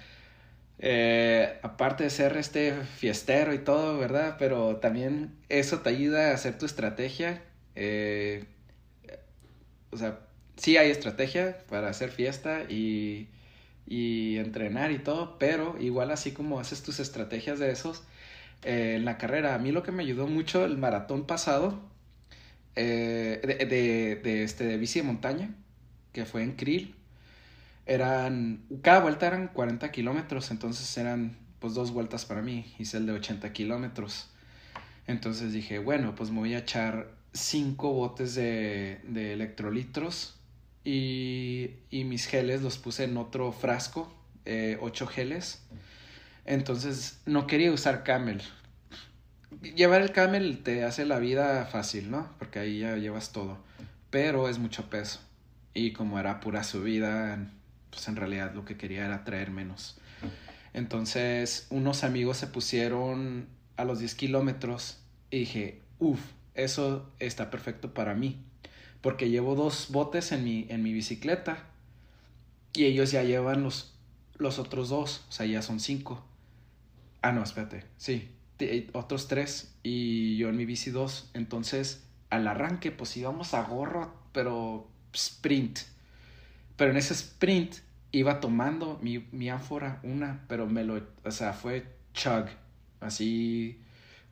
eh, 0.79 1.59
aparte 1.63 2.05
de 2.05 2.11
ser 2.11 2.37
este 2.37 2.75
fiestero 2.97 3.55
y 3.55 3.59
todo, 3.59 3.99
¿verdad? 3.99 4.37
Pero 4.39 4.77
también 4.77 5.37
eso 5.49 5.81
te 5.81 5.91
ayuda 5.91 6.31
a 6.31 6.35
hacer 6.35 6.59
tu 6.59 6.67
estrategia. 6.67 7.43
Eh, 7.77 8.47
o 9.91 9.97
sea, 9.97 10.21
sí 10.57 10.77
hay 10.77 10.91
estrategia 10.91 11.59
para 11.69 11.89
hacer 11.89 12.11
fiesta 12.11 12.65
y 12.69 13.29
y 13.87 14.37
entrenar 14.39 14.93
y 14.93 14.99
todo, 14.99 15.39
pero 15.39 15.77
igual 15.81 16.11
así 16.11 16.33
como 16.33 16.61
haces 16.61 16.83
tus 16.83 17.01
estrategias 17.01 17.59
de 17.59 17.71
esos 17.71 18.03
eh, 18.63 18.95
en 18.97 19.05
la 19.05 19.19
carrera. 19.19 19.55
A 19.55 19.59
mí 19.59 19.73
lo 19.73 19.83
que 19.83 19.93
me 19.93 20.03
ayudó 20.03 20.27
mucho 20.27 20.65
el 20.65 20.79
maratón 20.79 21.27
pasado 21.27 21.81
eh, 22.77 23.41
de, 23.69 24.17
de, 24.17 24.45
este, 24.45 24.65
de 24.65 24.77
bici 24.79 25.01
de 25.01 25.07
montaña, 25.07 25.55
que 26.13 26.25
fue 26.25 26.43
en 26.43 26.53
Krill, 26.57 26.95
eran, 27.87 28.65
cada 28.83 29.01
vuelta 29.01 29.27
eran 29.27 29.49
40 29.49 29.91
kilómetros, 29.91 30.51
entonces 30.51 30.97
eran 30.97 31.37
pues 31.59 31.75
dos 31.75 31.93
vueltas 31.93 32.25
para 32.25 32.43
mí, 32.43 32.73
hice 32.79 32.97
el 32.97 33.07
de 33.07 33.13
80 33.13 33.53
kilómetros. 33.53 34.29
Entonces 35.07 35.53
dije, 35.53 35.79
bueno, 35.79 36.15
pues 36.15 36.31
me 36.31 36.39
voy 36.39 36.55
a 36.55 36.59
echar 36.59 37.11
cinco 37.33 37.93
botes 37.93 38.35
de, 38.35 39.01
de 39.05 39.33
electrolitros 39.33 40.39
y, 40.85 41.71
mis 41.91 42.27
geles 42.27 42.63
los 42.63 42.79
puse 42.79 43.05
en 43.05 43.17
otro 43.17 43.53
frasco, 43.53 44.13
eh, 44.45 44.79
ocho 44.81 45.07
geles. 45.07 45.63
Entonces 46.45 47.21
no 47.27 47.47
quería 47.47 47.73
usar 47.73 48.03
camel. 48.03 48.43
Llevar 49.77 50.03
el 50.03 50.13
camel 50.13 50.63
te 50.63 50.85
hace 50.85 51.07
la 51.07 51.19
vida 51.19 51.67
fácil, 51.67 52.11
¿no? 52.11 52.29
Porque 52.39 52.59
ahí 52.59 52.81
ya 52.81 52.97
llevas 52.97 53.33
todo. 53.33 53.59
Pero 54.11 54.49
es 54.49 54.59
mucho 54.59 54.91
peso. 54.91 55.21
Y 55.75 55.93
como 55.93 56.19
era 56.19 56.41
pura 56.41 56.65
subida, 56.65 57.39
pues 57.91 58.09
en 58.09 58.17
realidad 58.17 58.55
lo 58.55 58.65
que 58.65 58.77
quería 58.77 59.07
era 59.07 59.25
traer 59.25 59.51
menos. 59.51 59.99
Entonces 60.75 61.67
unos 61.71 62.03
amigos 62.03 62.39
se 62.39 62.47
pusieron 62.49 63.47
a 63.77 63.85
los 63.85 64.01
10 64.01 64.15
kilómetros 64.17 64.99
y 65.31 65.41
dije, 65.41 65.81
uff, 65.99 66.21
eso 66.55 67.11
está 67.21 67.51
perfecto 67.51 67.95
para 67.95 68.15
mí 68.15 68.45
porque 69.03 69.29
llevo 69.29 69.55
dos 69.55 69.89
botes 69.91 70.33
en 70.33 70.45
mi, 70.45 70.67
en 70.71 70.83
mi 70.83 70.93
bicicleta 70.93 71.67
y 72.73 72.85
ellos 72.85 73.11
ya 73.11 73.23
llevan 73.23 73.63
los, 73.63 73.95
los 74.39 74.59
otros 74.59 74.89
dos, 74.89 75.27
o 75.29 75.33
sea, 75.33 75.45
ya 75.45 75.61
son 75.61 75.81
cinco. 75.81 76.25
Ah, 77.21 77.33
no, 77.33 77.43
espérate, 77.43 77.85
sí, 77.99 78.31
otros 78.93 79.29
tres 79.29 79.75
y 79.83 80.37
yo 80.37 80.49
en 80.49 80.57
mi 80.57 80.65
bici 80.65 80.91
dos. 80.91 81.31
Entonces, 81.35 82.05
al 82.31 82.47
arranque, 82.47 82.91
pues 82.91 83.17
íbamos 83.17 83.55
a 83.55 83.63
gorro, 83.65 84.15
pero 84.33 84.89
sprint. 85.13 85.81
Pero 86.77 86.93
en 86.93 86.97
ese 86.97 87.15
sprint 87.15 87.77
iba 88.13 88.41
tomando 88.41 88.99
mi, 89.03 89.19
mi 89.33 89.51
ánfora, 89.51 90.01
una, 90.03 90.45
pero 90.49 90.67
me 90.67 90.85
lo, 90.85 91.03
o 91.25 91.31
sea, 91.31 91.53
fue 91.53 91.87
chug. 92.15 92.47
Así 93.01 93.81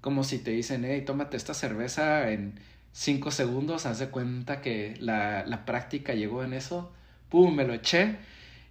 como 0.00 0.24
si 0.24 0.38
te 0.38 0.52
dicen, 0.52 0.84
hey, 0.84 1.02
tómate 1.04 1.36
esta 1.36 1.54
cerveza 1.54 2.30
en 2.30 2.58
cinco 2.92 3.30
segundos, 3.30 3.86
haz 3.86 3.98
de 3.98 4.08
cuenta 4.08 4.60
que 4.60 4.94
la, 5.00 5.44
la 5.46 5.64
práctica 5.64 6.14
llegó 6.14 6.44
en 6.44 6.52
eso, 6.52 6.92
pum, 7.28 7.54
me 7.54 7.64
lo 7.64 7.74
eché. 7.74 8.16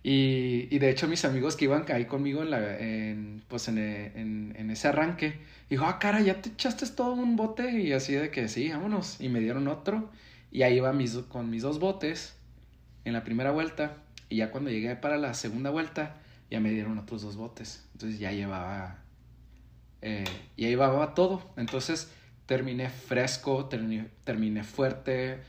Y, 0.02 0.68
y, 0.72 0.80
de 0.80 0.90
hecho 0.90 1.10
mis 1.10 1.26
amigos 1.26 1.58
que 1.58 1.66
iban 1.66 1.86
ahí 1.92 2.06
conmigo 2.06 2.42
en, 2.42 2.52
la, 2.52 2.80
en, 2.80 3.44
pues 3.50 3.68
en, 3.68 3.78
en, 3.78 4.54
en, 4.58 4.72
ese 4.72 4.88
arranque, 4.88 5.40
dijo, 5.70 5.86
ah, 5.86 6.00
cara, 6.00 6.22
ya 6.22 6.42
te 6.42 6.50
echaste 6.50 6.88
todo 6.88 7.14
un 7.14 7.36
bote 7.36 7.82
y 7.82 7.92
así 7.92 8.14
de 8.14 8.32
que 8.32 8.48
sí, 8.48 8.70
vámonos. 8.70 9.20
Y 9.20 9.28
me 9.28 9.42
dieron 9.42 9.68
otro 9.68 10.10
y 10.52 10.64
ahí 10.64 10.78
iba 10.78 10.94
mis, 10.94 11.16
con 11.18 11.50
mis 11.50 11.64
dos 11.64 11.80
botes 11.80 12.36
en 13.04 13.14
la 13.14 13.24
primera 13.26 13.52
vuelta 13.52 13.98
y 14.30 14.38
ya 14.38 14.52
cuando 14.52 14.70
llegué 14.70 14.96
para 14.96 15.18
la 15.18 15.34
segunda 15.34 15.70
vuelta 15.70 16.16
ya 16.50 16.60
me 16.60 16.72
dieron 16.72 16.98
otros 16.98 17.22
dos 17.22 17.36
botes. 17.36 17.86
Entonces 17.94 18.20
ya 18.20 18.32
llevaba, 18.32 19.00
eh, 20.02 20.24
ya 20.58 20.68
llevaba 20.68 21.14
todo. 21.14 21.44
Entonces 21.58 22.10
terminé 22.50 22.90
fresco, 22.90 23.66
terminé, 23.66 24.64
fuerte, 24.64 25.40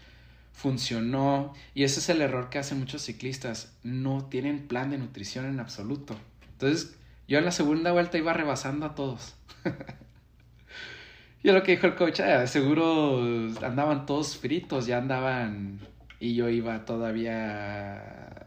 funcionó. 0.52 1.54
Y 1.72 1.84
ese 1.84 1.98
es 1.98 2.10
el 2.10 2.20
error 2.20 2.50
que 2.50 2.58
hacen 2.58 2.78
muchos 2.78 3.00
ciclistas. 3.00 3.74
No 3.82 4.26
tienen 4.26 4.68
plan 4.68 4.90
de 4.90 4.98
nutrición 4.98 5.46
en 5.46 5.60
absoluto. 5.60 6.14
Entonces 6.52 6.94
yo 7.26 7.38
en 7.38 7.46
la 7.46 7.52
segunda 7.52 7.92
vuelta 7.92 8.18
iba 8.18 8.34
rebasando 8.34 8.84
a 8.84 8.94
todos. 8.94 9.34
y 11.42 11.50
lo 11.50 11.62
que 11.62 11.72
dijo 11.72 11.86
el 11.86 11.94
coach, 11.94 12.20
ah, 12.20 12.46
seguro 12.46 13.48
andaban 13.64 14.04
todos 14.04 14.36
fritos, 14.36 14.84
ya 14.84 14.98
andaban... 14.98 15.80
Y 16.22 16.34
yo 16.34 16.50
iba 16.50 16.84
todavía 16.84 18.46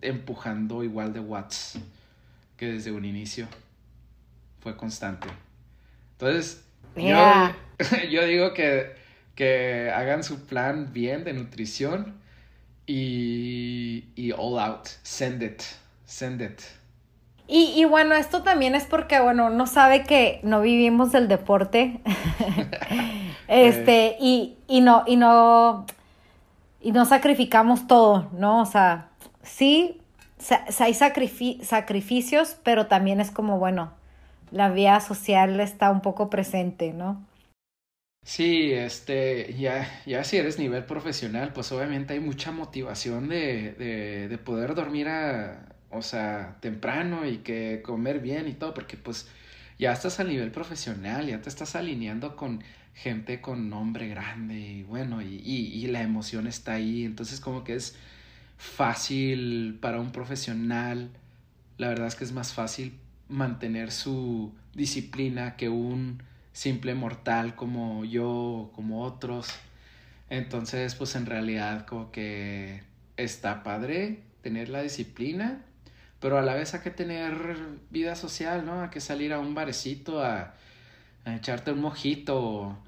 empujando 0.00 0.82
igual 0.82 1.12
de 1.12 1.20
watts 1.20 1.78
que 2.56 2.72
desde 2.72 2.90
un 2.90 3.04
inicio. 3.04 3.48
Fue 4.60 4.78
constante. 4.78 5.28
Entonces, 6.12 6.64
yo, 6.96 7.18
digo 8.26 8.54
que, 8.54 8.94
que 9.34 9.90
hagan 9.94 10.24
su 10.24 10.46
plan 10.46 10.92
bien 10.92 11.24
de 11.24 11.32
nutrición 11.32 12.14
y, 12.86 14.04
y 14.14 14.32
all 14.32 14.58
out. 14.58 14.86
Send 15.02 15.42
it. 15.42 15.62
Send 16.04 16.40
it. 16.42 16.60
Y, 17.48 17.72
y, 17.76 17.84
bueno, 17.84 18.14
esto 18.14 18.42
también 18.42 18.74
es 18.74 18.84
porque, 18.84 19.20
bueno, 19.20 19.50
no 19.50 19.66
sabe 19.66 20.02
que 20.02 20.40
no 20.42 20.62
vivimos 20.62 21.12
del 21.12 21.28
deporte. 21.28 22.00
este, 23.48 24.16
y, 24.20 24.56
y 24.66 24.80
no, 24.80 25.04
y 25.06 25.16
no, 25.16 25.86
y 26.80 26.92
no 26.92 27.04
sacrificamos 27.04 27.86
todo, 27.86 28.28
¿no? 28.32 28.62
O 28.62 28.66
sea, 28.66 29.08
sí, 29.42 30.00
hay 30.78 30.94
sacrificios, 30.94 32.56
pero 32.62 32.86
también 32.86 33.20
es 33.20 33.30
como, 33.30 33.58
bueno, 33.58 33.92
la 34.50 34.70
vía 34.70 35.00
social 35.00 35.58
está 35.60 35.90
un 35.90 36.00
poco 36.00 36.30
presente, 36.30 36.92
¿no? 36.92 37.20
Sí, 38.26 38.72
este, 38.72 39.54
ya, 39.56 40.02
ya 40.04 40.24
si 40.24 40.36
eres 40.36 40.58
nivel 40.58 40.84
profesional, 40.84 41.52
pues 41.52 41.70
obviamente 41.70 42.14
hay 42.14 42.20
mucha 42.20 42.50
motivación 42.50 43.28
de, 43.28 43.72
de, 43.74 44.28
de 44.28 44.38
poder 44.38 44.74
dormir 44.74 45.06
a, 45.08 45.76
o 45.90 46.02
sea, 46.02 46.56
temprano 46.60 47.24
y 47.24 47.38
que 47.38 47.82
comer 47.84 48.18
bien 48.20 48.48
y 48.48 48.54
todo, 48.54 48.74
porque 48.74 48.96
pues 48.96 49.28
ya 49.78 49.92
estás 49.92 50.18
a 50.18 50.24
nivel 50.24 50.50
profesional, 50.50 51.28
ya 51.28 51.40
te 51.40 51.48
estás 51.48 51.76
alineando 51.76 52.34
con 52.34 52.64
gente 52.94 53.40
con 53.40 53.70
nombre 53.70 54.08
grande 54.08 54.58
y 54.58 54.82
bueno, 54.82 55.22
y, 55.22 55.36
y, 55.44 55.68
y 55.84 55.86
la 55.86 56.02
emoción 56.02 56.48
está 56.48 56.72
ahí, 56.74 57.04
entonces 57.04 57.38
como 57.40 57.62
que 57.62 57.76
es 57.76 57.96
fácil 58.58 59.78
para 59.80 60.00
un 60.00 60.10
profesional, 60.12 61.10
la 61.78 61.88
verdad 61.88 62.08
es 62.08 62.16
que 62.16 62.24
es 62.24 62.32
más 62.32 62.54
fácil 62.54 62.98
mantener 63.28 63.92
su 63.92 64.54
disciplina 64.74 65.56
que 65.56 65.68
un 65.68 66.22
simple 66.56 66.94
mortal 66.94 67.54
como 67.54 68.06
yo, 68.06 68.70
como 68.74 69.02
otros. 69.02 69.48
Entonces, 70.30 70.94
pues 70.94 71.14
en 71.14 71.26
realidad 71.26 71.84
como 71.84 72.10
que 72.10 72.82
está 73.18 73.62
padre 73.62 74.22
tener 74.40 74.70
la 74.70 74.80
disciplina, 74.80 75.60
pero 76.18 76.38
a 76.38 76.42
la 76.42 76.54
vez 76.54 76.72
hay 76.72 76.80
que 76.80 76.90
tener 76.90 77.58
vida 77.90 78.16
social, 78.16 78.64
¿no? 78.64 78.80
Hay 78.80 78.88
que 78.88 79.00
salir 79.00 79.34
a 79.34 79.38
un 79.38 79.54
barecito 79.54 80.24
a, 80.24 80.54
echarte 81.26 81.72
un 81.72 81.82
mojito 81.82 82.78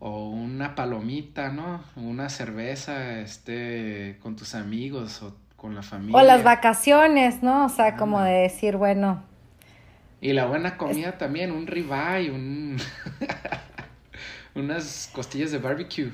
o, 0.00 0.28
una 0.28 0.74
palomita, 0.74 1.48
¿no? 1.48 1.82
Una 1.96 2.28
cerveza, 2.28 3.20
este, 3.20 4.18
con 4.20 4.36
tus 4.36 4.54
amigos 4.54 5.22
o 5.22 5.34
con 5.56 5.74
la 5.74 5.82
familia. 5.82 6.20
O 6.20 6.22
las 6.22 6.44
vacaciones, 6.44 7.42
¿no? 7.42 7.64
O 7.64 7.68
sea, 7.70 7.96
como 7.96 8.20
de 8.20 8.32
decir, 8.32 8.76
bueno, 8.76 9.22
y 10.24 10.32
la 10.32 10.46
buena 10.46 10.78
comida 10.78 11.18
también, 11.18 11.52
un 11.52 11.66
ribeye, 11.66 12.30
un... 12.30 12.78
unas 14.54 15.10
costillas 15.12 15.52
de 15.52 15.58
barbecue. 15.58 16.12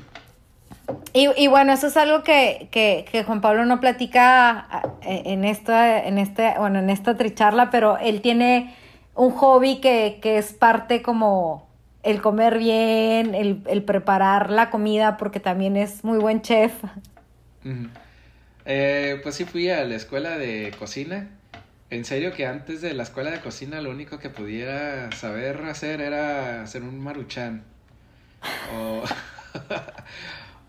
Y, 1.13 1.29
y, 1.37 1.47
bueno, 1.47 1.73
eso 1.73 1.87
es 1.87 1.97
algo 1.97 2.25
que, 2.25 2.67
que, 2.73 3.05
que, 3.09 3.23
Juan 3.23 3.41
Pablo 3.41 3.65
no 3.67 3.79
platica 3.79 4.97
eh, 5.03 5.23
en 5.27 5.45
esta, 5.45 6.03
en 6.03 6.19
este, 6.19 6.55
bueno, 6.59 6.81
en 6.81 6.91
esta 6.91 7.17
tricharla, 7.17 7.71
pero 7.71 7.99
él 7.99 8.21
tiene 8.21 8.75
un 9.15 9.31
hobby 9.31 9.77
que, 9.77 10.19
que 10.21 10.39
es 10.39 10.55
parte 10.55 11.03
como 11.03 11.69
el 12.03 12.21
comer 12.21 12.59
bien, 12.59 13.37
el, 13.37 13.63
el, 13.69 13.85
preparar 13.85 14.51
la 14.51 14.71
comida, 14.71 15.19
porque 15.19 15.39
también 15.39 15.77
es 15.77 16.03
muy 16.03 16.19
buen 16.19 16.43
chef. 16.43 16.73
eh, 18.65 19.21
pues 19.23 19.37
sí 19.37 19.45
fui 19.45 19.71
a 19.71 19.85
la 19.85 19.95
escuela 19.95 20.37
de 20.37 20.75
cocina 20.77 21.29
en 21.91 22.05
serio 22.05 22.33
que 22.33 22.47
antes 22.47 22.81
de 22.81 22.95
la 22.95 23.03
escuela 23.03 23.31
de 23.31 23.41
cocina 23.41 23.81
lo 23.81 23.91
único 23.91 24.19
que 24.19 24.31
pudiera 24.31 25.11
saber 25.13 25.65
hacer 25.65 26.01
era 26.01 26.63
hacer 26.63 26.83
un 26.83 27.01
maruchan. 27.01 27.65
O, 28.75 29.05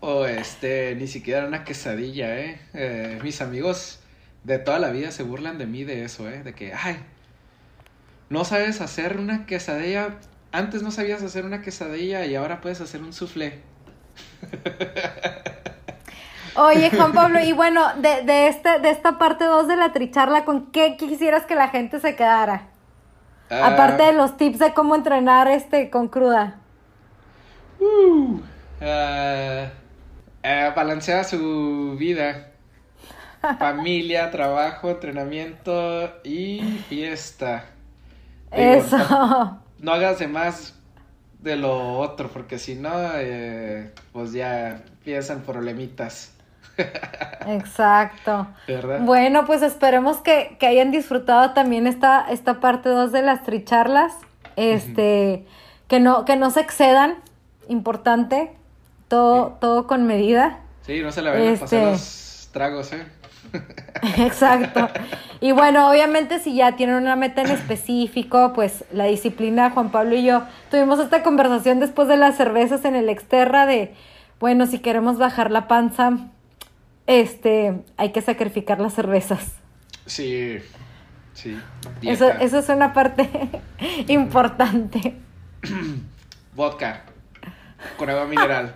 o 0.00 0.26
este, 0.26 0.94
ni 0.96 1.06
siquiera 1.06 1.46
una 1.46 1.64
quesadilla, 1.64 2.38
¿eh? 2.38 2.60
¿eh? 2.74 3.20
Mis 3.22 3.40
amigos 3.40 4.00
de 4.44 4.58
toda 4.58 4.78
la 4.78 4.90
vida 4.90 5.12
se 5.12 5.22
burlan 5.22 5.58
de 5.58 5.66
mí 5.66 5.84
de 5.84 6.04
eso, 6.04 6.28
¿eh? 6.28 6.42
De 6.42 6.54
que, 6.54 6.74
ay, 6.74 6.98
no 8.28 8.44
sabes 8.44 8.80
hacer 8.80 9.18
una 9.18 9.46
quesadilla. 9.46 10.18
Antes 10.52 10.82
no 10.82 10.90
sabías 10.90 11.22
hacer 11.22 11.44
una 11.44 11.62
quesadilla 11.62 12.26
y 12.26 12.34
ahora 12.34 12.60
puedes 12.60 12.80
hacer 12.80 13.02
un 13.02 13.12
soufflé. 13.12 13.60
Oye, 16.54 16.90
Juan 16.90 17.12
Pablo, 17.12 17.40
y 17.40 17.52
bueno, 17.52 17.94
de, 17.96 18.22
de, 18.22 18.48
este, 18.48 18.78
de 18.80 18.90
esta 18.90 19.18
parte 19.18 19.44
2 19.44 19.68
de 19.68 19.76
la 19.76 19.92
tricharla, 19.92 20.44
¿con 20.44 20.70
qué 20.70 20.96
quisieras 20.96 21.44
que 21.46 21.54
la 21.54 21.68
gente 21.68 21.98
se 21.98 22.14
quedara? 22.14 22.68
Ah. 23.50 23.68
Aparte 23.68 24.02
de 24.02 24.12
los 24.12 24.36
tips 24.36 24.58
de 24.58 24.74
cómo 24.74 24.94
entrenar 24.94 25.48
este 25.48 25.90
con 25.90 26.08
cruda. 26.08 26.56
Uh, 27.78 28.40
balancea 30.74 31.24
su 31.24 31.96
vida. 31.98 32.48
Familia, 33.58 34.30
trabajo, 34.30 34.90
entrenamiento 34.90 36.12
y 36.24 36.60
fiesta. 36.88 37.66
Eso. 38.50 38.96
No, 39.78 39.92
hagas 39.92 40.18
de 40.18 40.28
más 40.28 40.78
de 41.40 41.56
lo 41.56 41.98
otro, 41.98 42.28
porque 42.28 42.58
si 42.58 42.74
no, 42.74 42.92
eh, 43.16 43.92
pues 44.12 44.32
ya 44.32 44.76
empiezan 44.76 45.42
problemitas. 45.42 46.32
Exacto. 47.46 48.46
Bueno, 49.00 49.44
pues 49.46 49.62
esperemos 49.62 50.18
que, 50.18 50.56
hayan 50.60 50.90
disfrutado 50.90 51.52
también 51.52 51.86
esta, 51.86 52.26
esta 52.30 52.60
parte 52.60 52.88
2 52.88 53.12
de 53.12 53.22
las 53.22 53.42
tricharlas. 53.42 54.12
Este, 54.56 55.46
que 55.88 56.00
no, 56.00 56.24
que 56.24 56.36
no 56.36 56.50
se 56.50 56.60
excedan, 56.60 57.16
importante, 57.68 58.50
todo, 59.08 59.58
todo 59.60 59.86
con 59.86 60.06
medida. 60.06 60.60
Sí, 60.86 61.02
no 61.02 61.12
se 61.12 61.22
le 61.22 61.30
vayan 61.30 61.56
a 61.56 61.60
pasar 61.60 61.78
este 61.78 61.90
los 61.90 62.48
tragos, 62.52 62.92
¿eh? 62.92 63.04
Exacto. 64.18 64.88
Y 65.40 65.52
bueno, 65.52 65.90
obviamente 65.90 66.38
si 66.38 66.54
ya 66.54 66.76
tienen 66.76 66.96
una 66.96 67.16
meta 67.16 67.42
en 67.42 67.50
específico, 67.50 68.52
pues 68.54 68.84
la 68.92 69.04
disciplina, 69.04 69.70
Juan 69.70 69.90
Pablo 69.90 70.14
y 70.14 70.24
yo 70.24 70.44
tuvimos 70.70 70.98
esta 70.98 71.22
conversación 71.22 71.80
después 71.80 72.08
de 72.08 72.16
las 72.16 72.36
cervezas 72.36 72.84
en 72.84 72.94
el 72.94 73.08
Exterra 73.08 73.66
de, 73.66 73.94
bueno, 74.40 74.66
si 74.66 74.78
queremos 74.78 75.18
bajar 75.18 75.50
la 75.50 75.68
panza, 75.68 76.12
este, 77.06 77.84
hay 77.96 78.12
que 78.12 78.20
sacrificar 78.20 78.80
las 78.80 78.94
cervezas. 78.94 79.52
Sí, 80.06 80.58
sí. 81.34 81.58
Eso, 82.02 82.28
eso 82.28 82.58
es 82.58 82.68
una 82.68 82.92
parte 82.92 83.28
importante. 84.08 85.16
Vodka. 86.54 87.04
Con 87.96 88.08
agua 88.10 88.26
mineral, 88.26 88.74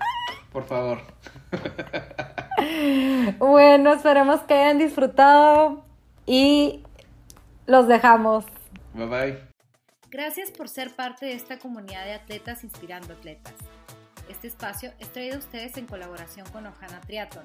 por 0.53 0.65
favor. 0.65 1.01
bueno, 3.39 3.93
esperemos 3.93 4.41
que 4.43 4.55
hayan 4.55 4.79
disfrutado 4.79 5.85
y 6.27 6.83
los 7.67 7.87
dejamos. 7.87 8.45
Bye 8.95 9.07
bye. 9.07 9.39
Gracias 10.11 10.51
por 10.51 10.69
ser 10.69 10.95
parte 10.97 11.27
de 11.27 11.35
esta 11.35 11.59
comunidad 11.59 12.05
de 12.05 12.15
atletas 12.15 12.65
inspirando 12.65 13.13
atletas. 13.13 13.55
Este 14.29 14.49
espacio 14.49 14.93
es 14.99 15.13
traído 15.13 15.37
a 15.37 15.39
ustedes 15.39 15.77
en 15.77 15.87
colaboración 15.87 16.49
con 16.51 16.67
Ojana 16.67 17.01
Triathlon 17.01 17.45